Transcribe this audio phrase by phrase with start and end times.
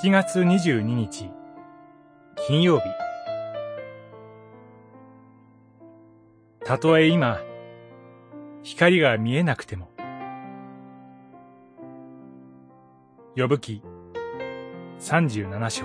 [0.00, 1.28] 7月22日。
[2.46, 2.84] 金曜日。
[6.64, 7.40] たとえ今
[8.62, 9.90] 光が見えなくても。
[13.34, 13.82] 呼ぶ記。
[15.00, 15.84] 37章。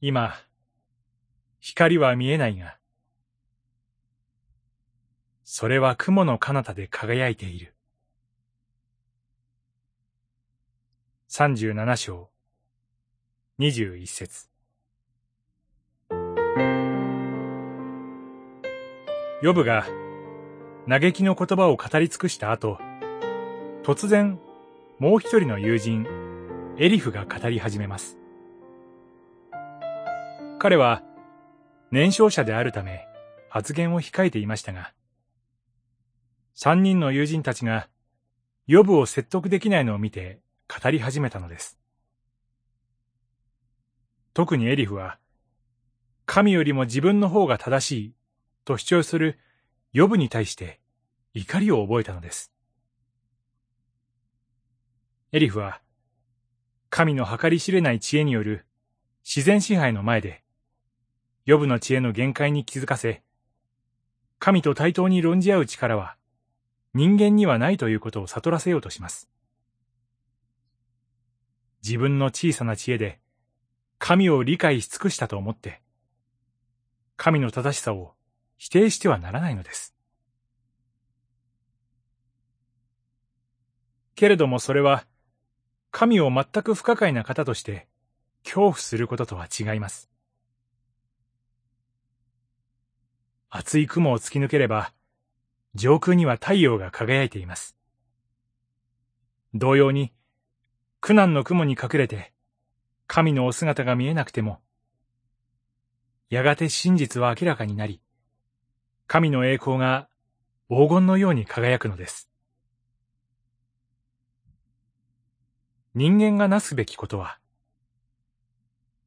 [0.00, 0.34] 今
[1.60, 2.76] 光は見えないが
[5.44, 7.77] それは雲の彼方で輝いている。
[11.30, 12.30] 三十七章、
[13.58, 14.48] 二十一節。
[19.42, 19.86] ヨブが
[20.88, 22.78] 嘆きの言葉を語り尽くした後、
[23.82, 24.40] 突然、
[24.98, 26.06] もう一人の友人、
[26.78, 28.16] エリフが語り始めます。
[30.58, 31.02] 彼は、
[31.90, 33.06] 年少者であるため、
[33.50, 34.94] 発言を控えていましたが、
[36.54, 37.90] 三人の友人たちが、
[38.66, 41.78] ヨブを説得できないのを見て語り始めたのです。
[44.34, 45.18] 特にエリフは、
[46.26, 48.14] 神よりも自分の方が正しい
[48.64, 49.38] と主張する
[49.92, 50.78] ヨブに対して
[51.32, 52.52] 怒りを覚えたのです。
[55.32, 55.80] エリフは、
[56.90, 58.66] 神の計り知れない知恵による
[59.24, 60.42] 自然支配の前で、
[61.46, 63.22] ヨブの知恵の限界に気づかせ、
[64.38, 66.16] 神と対等に論じ合う力は、
[66.92, 69.28] 人間にはないということを悟らせようとします。
[71.84, 73.20] 自分の小さな知恵で
[73.98, 75.82] 神を理解し尽くしたと思って、
[77.16, 78.14] 神の正しさを
[78.56, 79.94] 否定してはならないのです。
[84.14, 85.04] けれどもそれは、
[85.90, 87.88] 神を全く不可解な方として
[88.44, 90.10] 恐怖することとは違います。
[93.50, 94.92] 厚い雲を突き抜ければ、
[95.74, 97.76] 上空には太陽が輝いています。
[99.54, 100.12] 同様に、
[101.00, 102.32] 苦難の雲に隠れて、
[103.06, 104.60] 神のお姿が見えなくても、
[106.28, 108.00] やがて真実は明らかになり、
[109.06, 110.08] 神の栄光が
[110.68, 112.28] 黄金のように輝くのです。
[115.94, 117.38] 人間がなすべきことは、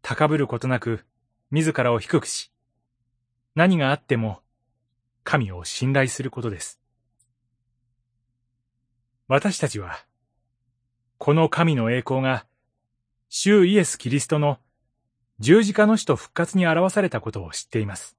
[0.00, 1.04] 高ぶることなく
[1.50, 2.50] 自らを低くし、
[3.54, 4.40] 何があっても
[5.24, 6.80] 神を信頼することです。
[9.28, 9.98] 私たちは、
[11.24, 12.46] この神の栄光が、
[13.28, 14.58] 主イエス・キリストの
[15.38, 18.16] 十字架の死と復活に表されたことを知っています。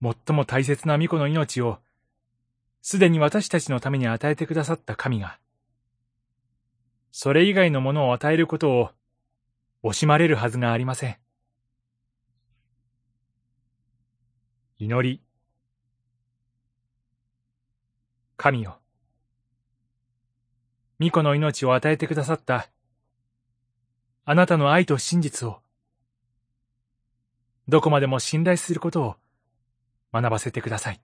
[0.00, 1.80] 最も大切な御子の命を、
[2.80, 5.40] すでに私たちのために与えてくださった神が、
[7.10, 8.90] それ以外のものを与えることを
[9.82, 11.16] 惜しまれるはずがありません。
[14.78, 15.20] 祈り。
[18.36, 18.80] 神よ。
[21.00, 22.68] 巫女の命を与えてくださった、
[24.26, 25.60] あなたの愛と真実を、
[27.68, 29.16] どこまでも信頼することを
[30.12, 31.00] 学ばせてください。